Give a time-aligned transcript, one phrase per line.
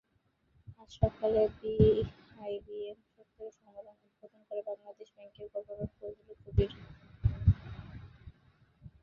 [0.79, 6.71] আজ সকালে বিআইবিএম চত্বরে সম্মেলনের উদ্বোধন করবেন বাংলাদেশ ব্যাংকের গভর্নর ফজলে কবির।